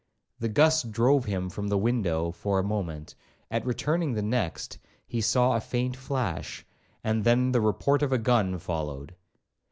[0.39, 3.13] The gust drove him from the window for a moment;
[3.51, 6.65] at returning the next, he saw a faint flash,
[7.03, 9.13] and then the report of a gun followed.